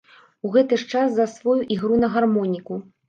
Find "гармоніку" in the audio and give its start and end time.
2.17-2.81